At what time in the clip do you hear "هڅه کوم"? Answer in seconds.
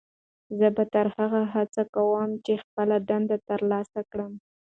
1.53-2.29